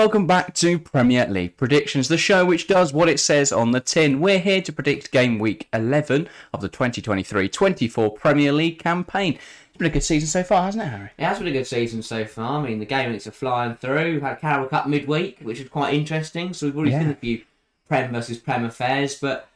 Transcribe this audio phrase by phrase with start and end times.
[0.00, 3.80] welcome back to Premier League Predictions, the show which does what it says on the
[3.80, 4.18] tin.
[4.18, 9.34] We're here to predict game week 11 of the 2023 24 Premier League campaign.
[9.34, 11.10] It's been a good season so far, hasn't it, Harry?
[11.18, 12.62] It has been a good season so far.
[12.62, 14.14] I mean, the game weeks are flying through.
[14.14, 16.54] We've had Carabao Cup midweek, which is quite interesting.
[16.54, 17.00] So we've already Yeah.
[17.00, 17.42] seen a few
[17.86, 19.48] Prem versus Prem affairs, but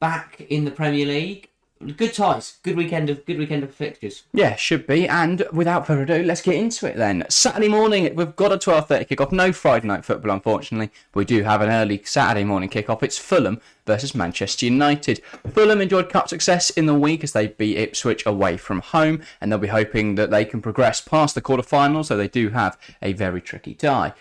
[0.00, 1.49] back in the Premier League,
[1.96, 2.58] good ties.
[2.62, 4.24] Good weekend of good weekend of fixtures.
[4.32, 5.08] Yeah, should be.
[5.08, 7.24] And without further ado, let's get into it then.
[7.28, 9.32] Saturday morning, we've got a 12.30 kickoff.
[9.32, 10.90] No Friday night football, unfortunately.
[11.14, 13.02] We do have an early Saturday morning kickoff.
[13.02, 15.20] It's Fulham versus Manchester United.
[15.52, 19.50] Fulham enjoyed cup success in the week as they beat Ipswich away from home, and
[19.50, 23.12] they'll be hoping that they can progress past the quarterfinals, so they do have a
[23.14, 24.12] very tricky tie.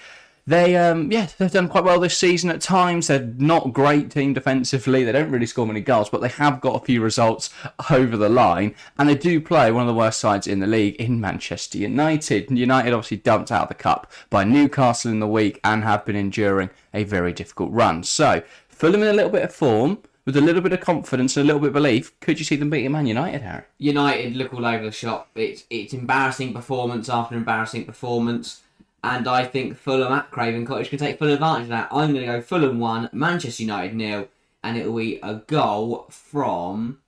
[0.47, 3.07] They, um, yeah, they've done quite well this season at times.
[3.07, 5.03] They're not great team defensively.
[5.03, 7.51] They don't really score many goals, but they have got a few results
[7.91, 10.95] over the line, and they do play one of the worst sides in the league
[10.95, 12.49] in Manchester United.
[12.49, 16.15] United obviously dumped out of the cup by Newcastle in the week and have been
[16.15, 18.03] enduring a very difficult run.
[18.03, 19.99] So Fulham in a little bit of form.
[20.25, 22.55] With a little bit of confidence and a little bit of belief, could you see
[22.55, 23.63] them beating Man United, Harry?
[23.79, 25.27] United look all over the shop.
[25.33, 28.61] It's it's embarrassing performance after embarrassing performance,
[29.03, 31.89] and I think Fulham at Craven Cottage can take full advantage of that.
[31.91, 34.27] I'm going to go Fulham one, Manchester United nil,
[34.63, 36.99] and it will be a goal from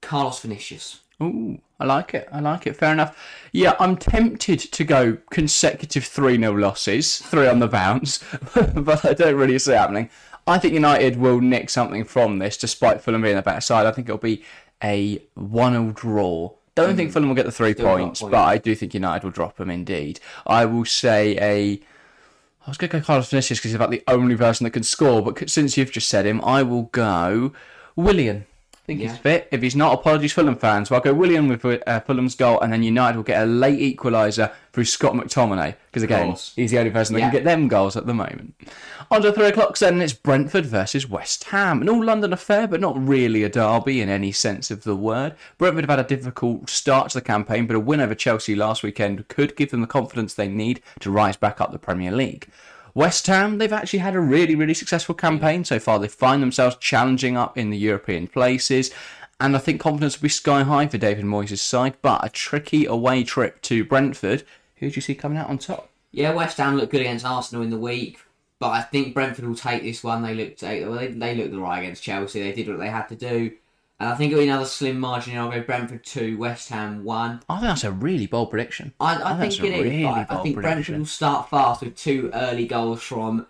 [0.00, 1.00] Carlos Vinicius.
[1.22, 2.28] Ooh, I like it.
[2.32, 2.76] I like it.
[2.76, 3.16] Fair enough.
[3.52, 8.22] Yeah, I'm tempted to go consecutive 3 0 losses, three on the bounce,
[8.74, 10.10] but I don't really see it happening.
[10.46, 13.86] I think United will nick something from this, despite Fulham being the better side.
[13.86, 14.44] I think it'll be
[14.82, 16.54] a 1 0 draw.
[16.78, 16.96] I don't hmm.
[16.98, 18.32] think Fulham will get the three Still points, points.
[18.32, 20.20] but I do think United will drop them indeed.
[20.46, 21.80] I will say a.
[22.66, 24.82] I was going to go Carlos Vinicius because he's about the only person that can
[24.82, 27.52] score, but since you've just said him, I will go
[27.96, 28.44] Willian.
[28.88, 29.10] Think Yeah.
[29.10, 29.48] he's fit.
[29.52, 30.88] If he's not, apologies, Fulham fans.
[30.88, 33.78] So I'll go Willian with uh, Fulham's goal, and then United will get a late
[33.98, 35.74] equaliser through Scott McTominay.
[35.90, 37.26] Because again, he's the only person that Yeah.
[37.26, 38.54] can get them goals at the moment.
[39.10, 41.82] On to three o'clock then, it's Brentford versus West Ham.
[41.82, 45.34] An all London affair, but not really a derby in any sense of the word.
[45.58, 48.82] Brentford have had a difficult start to the campaign, but a win over Chelsea last
[48.82, 52.48] weekend could give them the confidence they need to rise back up the Premier League.
[52.98, 55.20] West Ham, they've actually had a really, really successful mm.
[55.20, 56.00] campaign so far.
[56.00, 58.90] They find themselves challenging up in the European places,
[59.38, 61.94] and I think confidence will be sky high for David Moyes' side.
[62.02, 64.42] But a tricky away trip to Brentford.
[64.78, 65.90] Who do you see coming out on top?
[66.10, 68.18] Yeah, West Ham looked good against Arsenal in the week,
[68.58, 70.24] but I think Brentford will take this one.
[70.24, 72.42] They looked they, they looked all right against Chelsea.
[72.42, 73.52] They did what they had to do,
[74.00, 75.36] and I think it'll be another slim margin.
[75.38, 77.40] I'll go Brentford two, West Ham one.
[77.48, 78.92] I think that's a really bold prediction.
[79.00, 79.82] I, I Oh, think that's it is.
[79.84, 83.46] really I bold think Brentford will start fast with two early goals from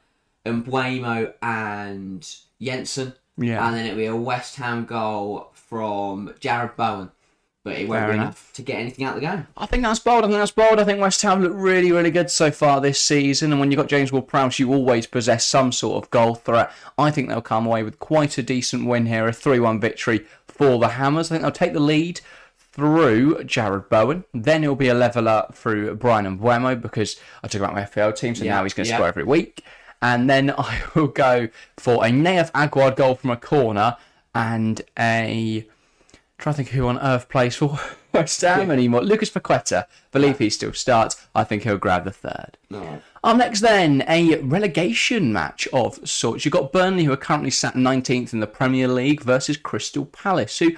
[0.47, 2.27] Mbeumo and
[2.61, 3.67] Jensen, Yeah.
[3.67, 7.11] and then it'll be a West Ham goal from Jarrod Bowen.
[7.65, 8.25] But it won't Fair be enough.
[8.27, 9.47] enough to get anything out of the game.
[9.57, 10.25] I think that's bold.
[10.25, 10.79] I think that's bold.
[10.79, 13.51] I think West Ham look really, really good so far this season.
[13.51, 16.71] And when you've got James Ward-Prowse, you always possess some sort of goal threat.
[16.97, 20.25] I think they'll come away with quite a decent win here, a 3-1 victory
[20.59, 21.31] for the Hammers.
[21.31, 22.21] I think they'll take the lead
[22.59, 24.25] through Jarrod Bowen.
[24.35, 28.17] Then it'll be a leveller through Bryan Mbeumo because I took him out my FPL
[28.17, 28.97] team, so Yeah, now he's going to yeah.
[28.97, 29.65] score every week.
[30.03, 33.97] And then I will go for a Nayef Aguerd goal from a corner
[34.35, 35.67] and a
[36.39, 37.79] trying to think who on earth plays for
[38.15, 39.03] West Ham anymore.
[39.03, 39.87] Lucas Paqueta.
[40.13, 41.27] Believe he still starts.
[41.35, 42.57] I think he'll grab the third.
[42.71, 43.03] No.
[43.23, 46.45] Up next, then, a relegation match of sorts.
[46.45, 50.59] You've got Burnley, who are currently sat 19th in the Premier League, versus Crystal Palace,
[50.59, 50.71] who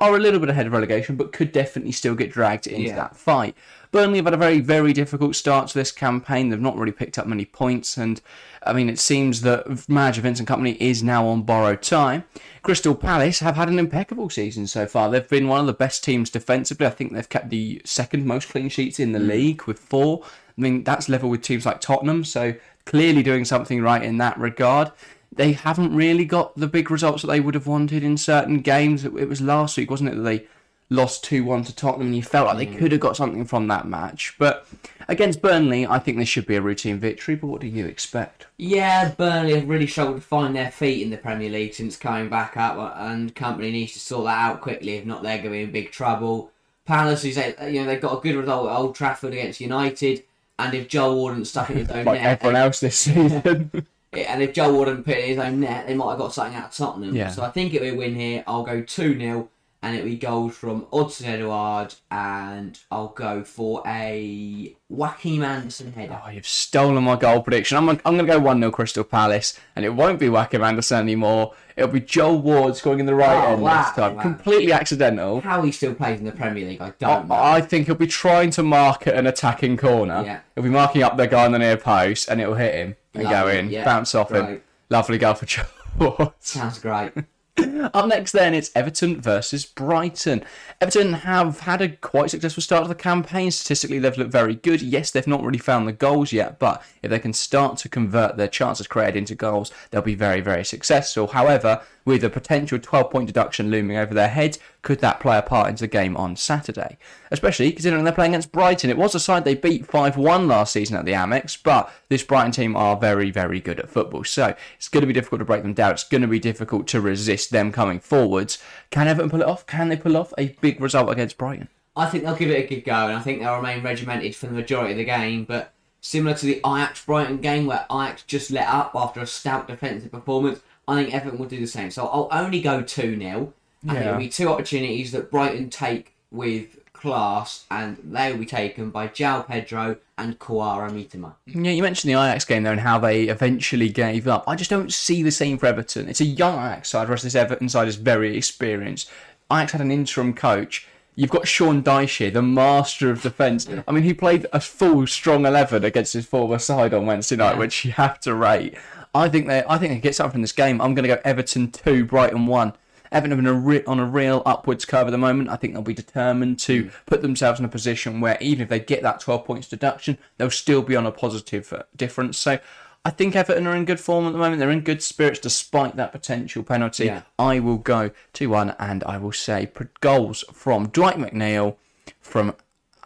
[0.00, 2.96] are a little bit ahead of relegation, but could definitely still get dragged into Yeah.
[2.96, 3.54] that fight.
[3.92, 6.48] Burnley have had a very, very difficult start to this campaign.
[6.48, 8.20] They've not really picked up many points, and
[8.66, 12.24] I mean, it seems that manager Vincent Kompany is now on borrowed time.
[12.62, 15.10] Crystal Palace have had an impeccable season so far.
[15.10, 16.86] They've been one of the best teams defensively.
[16.86, 19.28] I think they've kept the second most clean sheets in the mm.
[19.28, 20.22] league with four.
[20.24, 22.54] I mean, that's level with teams like Tottenham, so
[22.84, 24.90] clearly doing something right in that regard.
[25.36, 29.04] They haven't really got the big results that they would have wanted in certain games.
[29.04, 30.46] It it was last week, wasn't it, that they
[30.90, 33.68] lost 2 1 to Tottenham and you felt like they could have got something from
[33.68, 34.34] that match.
[34.38, 34.66] But
[35.08, 37.34] against Burnley, I think this should be a routine victory.
[37.34, 38.46] But what do you expect?
[38.56, 42.28] Yeah, Burnley have really struggled to find their feet in the Premier League since coming
[42.28, 44.96] back up, and Kompany needs to sort that out quickly.
[44.96, 46.50] If not, they're going to be in big trouble.
[46.84, 50.22] Palace, uh, you know, they got a good result at Old Trafford against United,
[50.58, 53.86] and if Joel Warden stuck it in his own Like net, everyone else this season.
[54.22, 56.66] and if Joel Warden put in his own net, they might have got something out
[56.70, 57.14] of Tottenham.
[57.14, 57.28] Yeah.
[57.30, 58.44] So I think it'll be a win here.
[58.46, 59.48] I'll go two 0
[59.82, 66.18] and it'll be goals from Odsonne Edouard, and I'll go for a Joachim Andersen header.
[66.24, 67.76] Oh, you've stolen my goal prediction.
[67.76, 71.00] I'm, I'm going to go 1 0 Crystal Palace, and it won't be Joachim Andersen
[71.00, 71.52] anymore.
[71.76, 74.16] It'll be Joel Ward scoring in the right Oh, end wow, this time.
[74.16, 74.22] wow.
[74.22, 75.42] Completely accidental.
[75.42, 77.34] How he still plays in the Premier League, I don't know.
[77.34, 80.22] I, I think he'll be trying to mark at an attacking corner.
[80.24, 80.40] Yeah.
[80.54, 83.24] He'll be marking up the guy on the near post, and it'll hit him and
[83.24, 84.62] go in, yeah, bounce off him.
[84.90, 85.46] Lovely goal for
[85.98, 87.12] Joel Sounds great.
[87.94, 90.44] Up next, then, it's Everton versus Brighton.
[90.80, 93.52] Everton have had a quite successful start to the campaign.
[93.52, 94.82] Statistically, they've looked very good.
[94.82, 98.36] Yes, they've not really found the goals yet, but if they can start to convert
[98.36, 101.28] their chances created into goals, they'll be very, very successful.
[101.28, 105.42] However, with a potential 12 point deduction looming over their heads, could that play a
[105.42, 106.98] part into the game on Saturday?
[107.30, 108.90] Especially considering they're playing against Brighton.
[108.90, 112.22] It was a side they beat 5 1 last season at the Amex, but this
[112.22, 114.24] Brighton team are very, very good at football.
[114.24, 115.92] So it's going to be difficult to break them down.
[115.92, 118.58] It's going to be difficult to resist them coming forwards.
[118.90, 119.66] Can Everton pull it off?
[119.66, 121.68] Can they pull off a big result against Brighton?
[121.96, 124.46] I think they'll give it a good go, and I think they'll remain regimented for
[124.46, 125.44] the majority of the game.
[125.44, 129.68] But similar to the Ajax Brighton game, where Ajax just let up after a stout
[129.68, 131.90] defensive performance, I think Everton will do the same.
[131.90, 133.52] So I'll only go 2 0.
[133.86, 134.08] I think Yeah.
[134.08, 139.08] it'll be two opportunities that Brighton take with class, and they will be taken by
[139.08, 141.34] João Pedro and Kaoru Mitoma.
[141.46, 144.44] Yeah, you mentioned the Ajax game there and how they eventually gave up.
[144.48, 146.08] I just don't see the same for Everton.
[146.08, 149.10] It's a young Ajax side, whereas this Everton side is very experienced.
[149.52, 150.86] Ajax had an interim coach.
[151.16, 153.68] You've got Sean Dyche here, the master of defence.
[153.86, 157.52] I mean, he played a full strong eleven against his former side on Wednesday night,
[157.52, 157.58] Yeah.
[157.58, 158.74] which you have to rate.
[159.14, 160.80] I think they, I think they get something from this game.
[160.80, 162.72] I'm going to go Everton two, Brighton one.
[163.12, 165.48] Everton have been a re- on a real upwards curve at the moment.
[165.48, 168.80] I think they'll be determined to put themselves in a position where even if they
[168.80, 172.38] get that 12 points deduction, they'll still be on a positive uh, difference.
[172.38, 172.58] So
[173.04, 174.58] I think Everton are in good form at the moment.
[174.58, 177.04] They're in good spirits despite that potential penalty.
[177.04, 177.22] Yeah.
[177.38, 179.70] I will go 2 1 and I will say
[180.00, 181.76] goals from Dwight McNeil,
[182.20, 182.56] from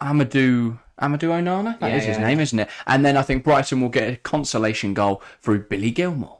[0.01, 0.79] Amadou.
[1.01, 1.79] Amadou Onana?
[1.79, 2.27] That is Yeah, his yeah.
[2.27, 2.69] name, isn't it?
[2.87, 6.35] And then I think Brighton will get a consolation goal through Billy Gilmour.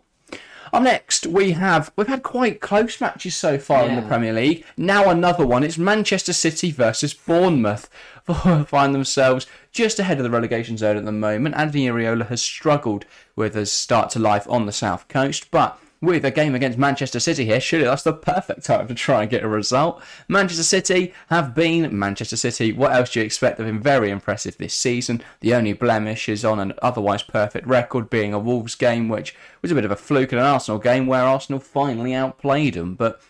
[0.71, 4.63] Up next, we have we've had quite close matches so far in the Premier League.
[4.77, 5.63] Now another one.
[5.63, 7.89] It's Manchester City versus Bournemouth.
[8.67, 11.55] Find themselves just ahead of the relegation zone at the moment.
[11.55, 13.05] Andoni Iraola has struggled
[13.35, 17.19] with his start to life on the south coast, but with a game against Manchester
[17.19, 20.01] City here, surely that's the perfect time to try and get a result.
[20.27, 22.71] Manchester City have been Manchester City.
[22.71, 23.57] What else do you expect?
[23.57, 25.21] They've been very impressive this season.
[25.41, 29.71] The only blemish is on an otherwise perfect record, being a Wolves game, which was
[29.71, 32.95] a bit of a fluke, and an Arsenal game where Arsenal finally outplayed them.
[32.95, 33.21] But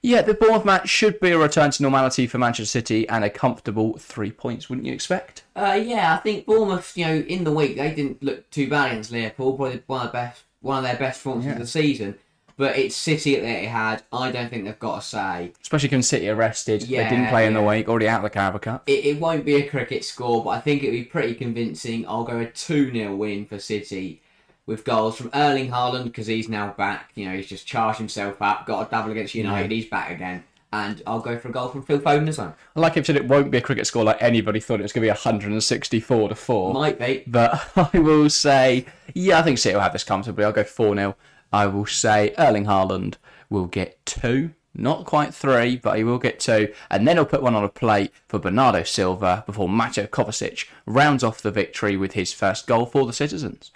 [0.00, 3.30] yeah, the Bournemouth match should be a return to normality for Manchester City and a
[3.30, 5.42] comfortable three points, wouldn't you expect?
[5.56, 8.92] Uh, yeah, I think Bournemouth, you know, in the week they didn't look too bad
[8.92, 9.56] against Liverpool.
[9.56, 12.18] Probably one of the best, one of their best performances of the season.
[12.56, 14.02] But it's City that they had.
[14.12, 15.52] I don't think they've got a say.
[15.62, 16.80] Especially given City are rested.
[16.80, 17.68] they didn't play in the yeah.
[17.68, 18.88] week, already out of the Carabao Cup.
[18.88, 22.04] It, it won't be a cricket score, but I think it'll be pretty convincing.
[22.08, 24.22] I'll go a 2 0 win for City
[24.66, 27.12] with goals from Erling Haaland because he's now back.
[27.14, 30.42] You know, he's just charged himself up, got a double against United, he's back again.
[30.72, 32.54] And I'll go for a goal from Phil Foden as well.
[32.74, 35.02] Like I've said, it won't be a cricket score like anybody thought it was going
[35.02, 36.74] to be 164 to 4.
[36.74, 37.24] Might be.
[37.26, 38.84] But I will say,
[39.14, 40.44] yeah, I think City will have this comfortably.
[40.44, 41.16] I'll go 4 0.
[41.52, 43.14] I will say Erling Haaland
[43.48, 46.72] will get two, not quite three, but he will get two.
[46.90, 51.24] And then he'll put one on a plate for Bernardo Silva before Mateo Kovacic rounds
[51.24, 53.72] off the victory with his first goal for the citizens.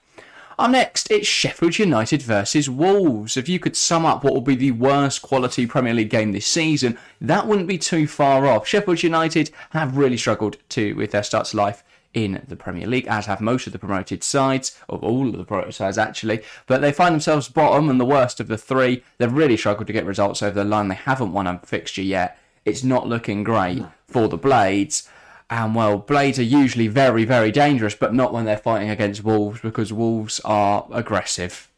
[0.62, 3.36] Up next, it's Sheffield United versus Wolves.
[3.36, 6.46] If you could sum up what will be the worst quality Premier League game this
[6.46, 8.68] season, that wouldn't be too far off.
[8.68, 11.82] Sheffield United have really struggled to with their start to life
[12.14, 15.42] in the Premier League, as have most of the promoted sides, of all of the
[15.42, 16.44] promoted sides actually.
[16.68, 19.02] But they find themselves bottom and the worst of the three.
[19.18, 20.86] They've really struggled to get results over the line.
[20.86, 22.38] They haven't won a fixture yet.
[22.64, 25.08] It's not looking great for the Blades.
[25.50, 29.60] And well, Blades are usually very, very dangerous, but not when they're fighting against Wolves
[29.60, 31.68] because Wolves are aggressive.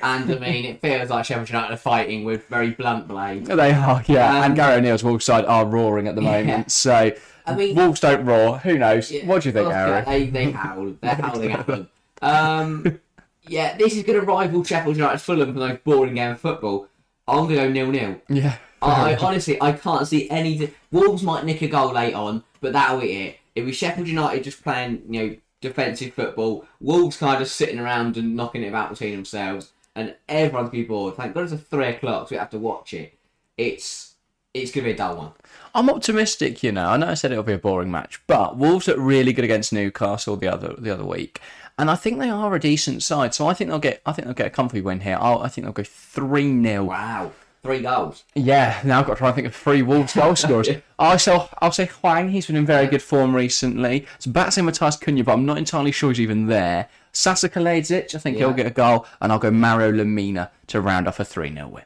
[0.00, 3.48] And I mean, it feels like Sheffield United are fighting with very blunt blades.
[3.48, 4.38] They are, yeah.
[4.38, 6.46] Um, and Gary O'Neill's Wolves side are roaring at the moment.
[6.46, 6.64] Yeah.
[6.68, 7.12] So
[7.46, 8.58] I mean- Wolves don't roar.
[8.58, 9.10] Who knows?
[9.10, 10.04] Yeah, what do you think, well, Gary?
[10.04, 10.94] They, they howl.
[11.00, 11.88] They're howling at them.
[12.22, 13.00] Um,
[13.48, 16.40] yeah, this is going to rival Sheffield United Fulham for the most boring game of
[16.40, 16.86] football.
[17.26, 18.20] I'm going to go nil nil.
[18.28, 18.56] Yeah.
[18.82, 20.72] I, I honestly, I can't see any.
[20.90, 23.38] Wolves might nick a goal late on, but that'll be it.
[23.54, 28.16] If we Sheffield United just playing, you know, defensive football, Wolves kind of sitting around
[28.16, 31.16] and knocking it about between themselves, and everyone's be bored.
[31.16, 33.14] Thank God it's a three o'clock, so we have to watch it.
[33.56, 34.14] It's
[34.54, 35.32] it's gonna be a dull one.
[35.74, 36.88] I'm optimistic, you know.
[36.90, 39.72] I know I said it'll be a boring match, but Wolves look really good against
[39.72, 41.40] Newcastle the other the other week,
[41.78, 43.34] and I think they are a decent side.
[43.34, 45.18] So I think they'll get I think they'll get a comfy win here.
[45.20, 47.32] I'll, I think they'll go three 0 Wow.
[47.62, 48.24] Three goals.
[48.34, 50.68] Yeah, now I've got to try and think of three Wolves goal scorers.
[50.98, 54.06] I shall, I'll say Hwang, he's been in very good form recently.
[54.16, 56.88] It's Batsy Matheus Cunha, but I'm not entirely sure he's even there.
[57.12, 61.08] Sasa Kalajdzic, I think he'll get a goal, and I'll go Mario Lemina to round
[61.08, 61.84] off a 3 0 win.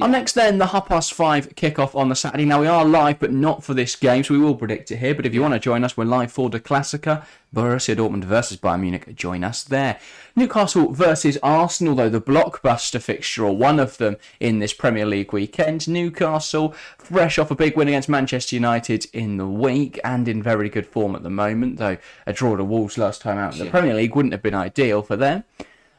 [0.00, 2.44] Up next, then, the half past five kickoff on the Saturday.
[2.44, 5.12] Now, we are live, but not for this game, so we will predict it here.
[5.12, 7.24] But if you want to join us, we're live for the Klassiker.
[7.52, 9.16] Borussia Dortmund versus Bayern Munich.
[9.16, 9.98] Join us there.
[10.36, 15.32] Newcastle versus Arsenal, though, the blockbuster fixture, or one of them, in this Premier League
[15.32, 15.88] weekend.
[15.88, 20.68] Newcastle, fresh off a big win against Manchester United in the week, and in very
[20.68, 23.64] good form at the moment, though a draw to Wolves last time out in the
[23.64, 23.72] Yeah.
[23.72, 25.42] Premier League wouldn't have been ideal for them.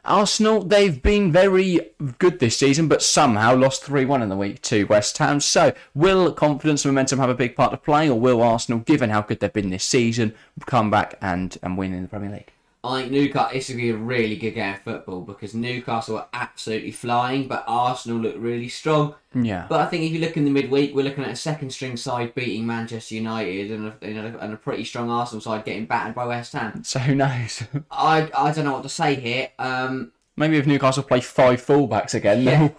[0.04, 1.80] Arsenal, they've been very
[2.18, 5.40] good this season, but somehow lost 3 1 in the week to West Ham.
[5.40, 9.10] So, will confidence and momentum have a big part to play, or will Arsenal, given
[9.10, 10.34] how good they've been this season,
[10.66, 12.52] come back and, and win in the Premier League?
[12.82, 13.50] I think Newcastle.
[13.52, 17.62] This would be a really good game of football because Newcastle are absolutely flying, but
[17.66, 19.14] Arsenal look really strong.
[19.34, 19.66] Yeah.
[19.68, 21.98] But I think if you look in the midweek, we're looking at a second string
[21.98, 25.84] side beating Manchester United and a, and a, and a pretty strong Arsenal side getting
[25.84, 26.82] battered by West Ham.
[26.82, 27.62] so, who knows?
[27.90, 29.50] I I don't know what to say here.
[29.58, 32.70] Um, Maybe if Newcastle play five fullbacks again, Yeah.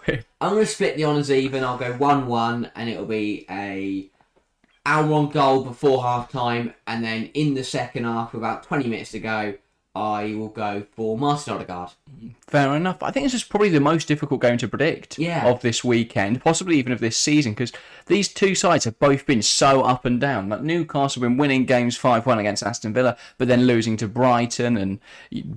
[0.42, 1.64] I'm going to split the honours even.
[1.64, 4.10] I'll go 1 1, and it'll be a
[4.84, 6.74] Almiron goal before half time.
[6.88, 9.54] And then in the second half, about 20 minutes to go,
[9.94, 11.90] I will go for Martin Odegaard.
[12.48, 13.04] Fair enough.
[13.04, 15.46] I think this is probably the most difficult game to predict Yeah.
[15.46, 17.74] of this weekend, possibly even of this season, because
[18.06, 20.48] these two sides have both been so up and down.
[20.48, 24.08] Like Newcastle have been winning games 5 1 against Aston Villa, but then losing to
[24.08, 25.00] Brighton and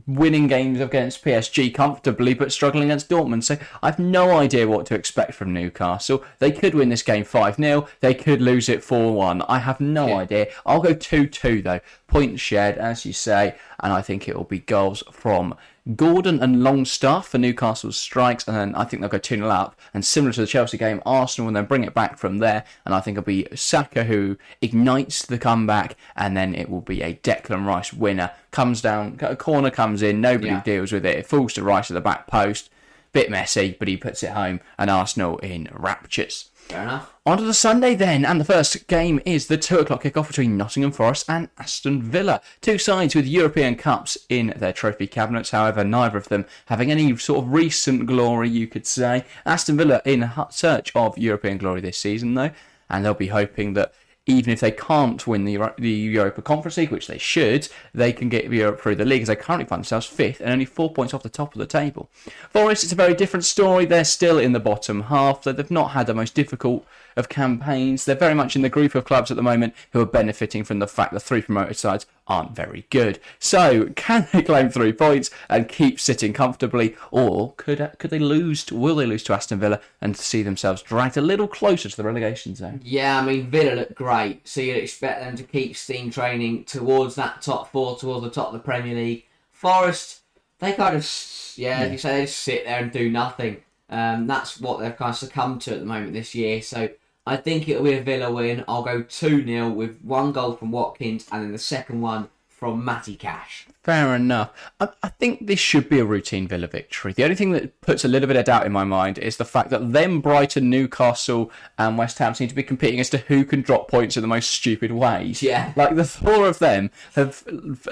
[0.07, 3.45] winning games against PSG comfortably, but struggling against Dortmund.
[3.45, 6.25] So I've no idea what to expect from Newcastle.
[6.41, 9.43] They could win this game 5 0, they could lose it 4 1.
[9.43, 10.17] I have no Yeah.
[10.17, 10.47] idea.
[10.67, 11.81] I'll go 2 2 though.
[12.09, 15.55] Points shared, as you say, and I think it will be goals from
[15.97, 19.79] Gordon and Longstaff for Newcastle's strikes, and then I think they'll go 2 0 up.
[19.93, 22.95] And similar to the Chelsea game, Arsenal will then bring it back from there, and
[22.95, 27.15] I think it'll be Saka who ignites the comeback, and then it will be a
[27.15, 28.31] Declan Rice winner.
[28.51, 30.63] Comes down, a corner comes in, nobody Yeah.
[30.63, 32.71] deals with it, it falls to Rice at the back post.
[33.13, 36.51] Bit messy, but he puts it home, and Arsenal in raptures.
[36.69, 37.15] Fair enough.
[37.27, 40.57] On to the Sunday then, and the first game is the 2 o'clock kickoff between
[40.57, 42.41] Nottingham Forest and Aston Villa.
[42.61, 47.17] Two sides with European Cups in their trophy cabinets, however, neither of them having any
[47.17, 49.25] sort of recent glory, you could say.
[49.47, 52.51] Aston Villa in search of European glory this season, though,
[52.91, 53.95] and they'll be hoping that
[54.27, 58.29] even if they can't win the, the Europa Conference League, which they should, they can
[58.31, 61.13] get Europe through the league as they currently find themselves fifth and only four points
[61.13, 62.09] off the top of the table.
[62.51, 63.85] Forest, it's a very different story.
[63.85, 65.43] They're still in the bottom half.
[65.43, 68.05] They- They've not had the most difficult of campaigns.
[68.05, 70.79] They're very much in the group of clubs at the moment who are benefiting from
[70.79, 73.19] the fact the three promoted sides aren't very good.
[73.39, 78.65] So, can they claim three points and keep sitting comfortably, or could could they lose?
[78.67, 81.97] To, will they lose to Aston Villa and see themselves dragged a little closer to
[81.97, 82.81] the relegation zone?
[82.83, 87.15] Yeah, I mean, Villa look great, so you'd expect them to keep steam training towards
[87.17, 89.27] that top four, towards the top of the Premier League.
[89.53, 90.21] Forest,
[90.59, 93.59] they kind of, s- yeah, you say, they just sit there and do nothing.
[93.91, 96.61] Um, that's what they've kind of succumbed to at the moment this year.
[96.63, 96.89] So
[97.27, 98.65] I think it'll be a Villa win.
[98.69, 102.85] I'll go 2 0 with one goal from Watkins and then the second one from
[102.85, 103.67] Matty Cash.
[103.83, 104.51] Fair enough.
[104.81, 107.13] I, I think this should be a routine Villa victory.
[107.13, 109.45] The only thing that puts a little bit of doubt in my mind is the
[109.45, 113.45] fact that them, Brighton, Newcastle, and West Ham seem to be competing as to who
[113.45, 115.43] can drop points in the most stupid ways.
[115.43, 115.73] Yeah.
[115.77, 117.43] Like the four of them have.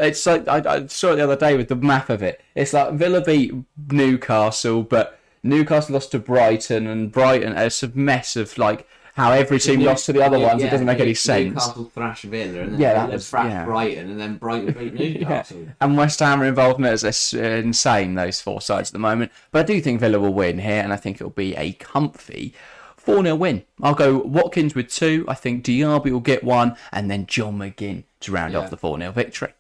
[0.01, 2.41] It's like I, I saw it the other day with the map of it.
[2.55, 3.53] It's like Villa beat
[3.91, 7.57] Newcastle, but Newcastle lost to Brighton, and Brighton.
[7.57, 10.61] It's a mess of like how every team New- lost to the other yeah, ones.
[10.62, 11.49] yeah, it doesn't make any sense.
[11.54, 13.64] Newcastle thrash Villa and then Yeah, Villa thrash yeah.
[13.64, 15.66] Brighton and then Brighton beat Newcastle.
[15.81, 16.92] And West Ham are involved in it.
[16.92, 19.31] It's it's uh, insane, those four sides at the moment.
[19.50, 22.54] But I do think Villa will win here, and I think it'll be a comfy
[22.97, 23.64] 4 0 win.
[23.83, 25.25] I'll go Watkins with two.
[25.28, 28.61] I think Diaby will get one, and then John McGinn to round Yeah.
[28.61, 29.52] off the 4 0 victory.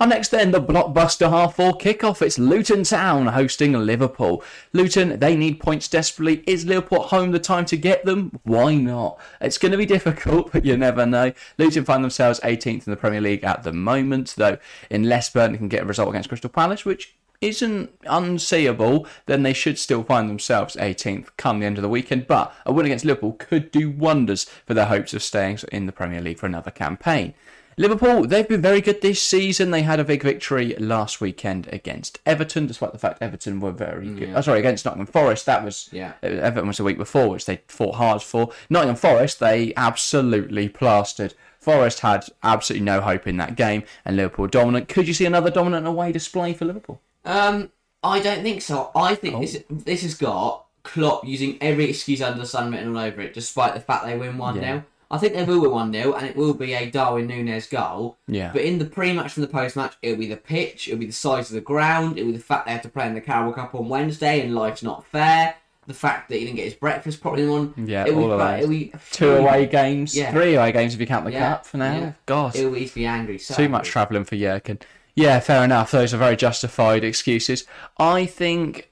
[0.00, 2.20] Up next, then, the blockbuster half four kickoff.
[2.20, 4.42] It's Luton Town hosting Liverpool.
[4.72, 6.42] Luton, they need points desperately.
[6.46, 8.40] Is Liverpool home the time to get them?
[8.42, 9.20] Why not?
[9.40, 11.32] It's going to be difficult, but you never know.
[11.58, 14.58] Luton find themselves 18th in the Premier League at the moment, though,
[14.90, 19.78] unless Burnley can get a result against Crystal Palace, which isn't unseeable, then they should
[19.78, 22.26] still find themselves 18th come the end of the weekend.
[22.26, 25.92] But a win against Liverpool could do wonders for their hopes of staying in the
[25.92, 27.34] Premier League for another campaign.
[27.78, 29.70] Liverpool, they've been very good this season.
[29.70, 34.08] They had a big victory last weekend against Everton, despite the fact Everton were very
[34.08, 34.32] good.
[34.34, 35.46] Oh, sorry, against Nottingham Forest.
[35.46, 36.12] That was Yeah.
[36.22, 38.50] uh, Everton was the week before, which they fought hard for.
[38.68, 41.34] Nottingham Forest, they absolutely plastered.
[41.58, 44.88] Forest had absolutely no hope in that game, and Liverpool dominant.
[44.88, 47.00] Could you see another dominant away display for Liverpool?
[47.24, 47.70] Um,
[48.02, 48.90] I don't think so.
[48.96, 49.40] I think Oh.
[49.40, 53.32] this this has got Klopp using every excuse under the sun written all over it,
[53.32, 54.82] despite the fact they win 1 0.
[55.12, 58.16] I think they will win 1 0, and it will be a Darwin Nunez goal.
[58.26, 58.50] Yeah.
[58.52, 61.06] But in the pre match from the post match, it'll be the pitch, it'll be
[61.06, 63.20] the size of the ground, it'll be the fact they have to play in the
[63.20, 65.54] Carabao Cup on Wednesday and life's not fair,
[65.86, 67.74] the fact that he didn't get his breakfast properly on.
[67.76, 68.58] Yeah, it'll be, all of fa- those.
[68.60, 70.32] it'll be Two away games, Yeah.
[70.32, 71.50] three away games if you count the Yeah.
[71.50, 71.92] cup for now.
[71.94, 72.12] Yeah.
[72.24, 73.36] God, It'll be be angry.
[73.38, 74.78] So too much travelling for Jurgen.
[75.14, 75.90] Yeah, fair enough.
[75.90, 77.66] Those are very justified excuses.
[77.98, 78.88] I think,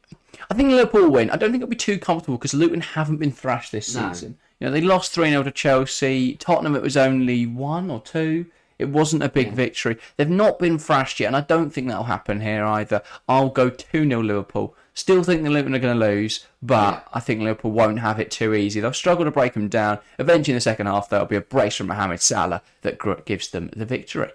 [0.50, 1.30] I think Liverpool win.
[1.30, 4.12] I don't think it'll be too comfortable because Luton haven't been thrashed this No.
[4.12, 4.36] season.
[4.60, 6.36] You know, they lost three 0 to Chelsea.
[6.36, 8.46] Tottenham, it was only one or two.
[8.78, 9.98] It wasn't a big victory.
[10.16, 13.02] They've not been thrashed yet, and I don't think that'll happen here either.
[13.28, 14.74] I'll go 2 0 Liverpool.
[14.94, 17.00] Still think the Liverpool are going to lose, but Yeah.
[17.12, 18.80] I think Liverpool won't have it too easy.
[18.80, 19.98] They'll struggle to break them down.
[20.18, 23.70] Eventually, in the second half, there'll be a brace from Mohamed Salah that gives them
[23.74, 24.30] the victory.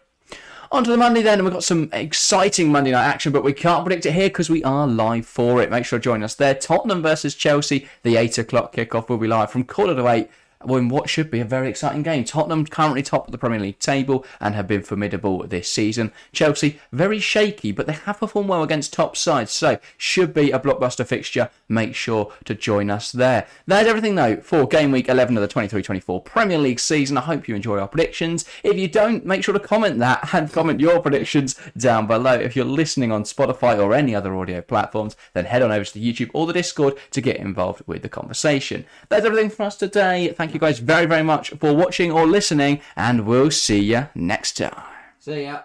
[0.72, 3.54] On to the Monday then, and we've got some exciting Monday night action, but we
[3.54, 5.70] can't predict it here because we are live for it.
[5.70, 6.56] Make sure to join us there.
[6.56, 10.28] Tottenham versus Chelsea, the 8 o'clock kickoff will be live from quarter to 8
[10.74, 12.24] in what should be a very exciting game.
[12.24, 16.12] Tottenham currently top of the Premier League table and have been formidable this season.
[16.34, 20.60] Chelsea very shaky, but they have performed well against top sides, so should be a
[20.60, 21.50] blockbuster fixture.
[21.70, 23.48] Make sure to join us there.
[23.68, 27.18] That's everything though for game week 11 of the 23-24 Premier League season.
[27.18, 28.46] I hope you enjoy our predictions.
[28.64, 32.34] If you don't, make sure to comment that and comment your predictions down below.
[32.34, 35.94] If you're listening on Spotify or any other audio platforms, then head on over to
[35.94, 38.86] the YouTube or the Discord to get involved with the conversation.
[39.10, 40.34] That's everything from us today.
[40.36, 44.58] Thank you guys very, very much for watching or listening, and we'll see you next
[44.58, 44.82] time.
[45.20, 45.62] See ya.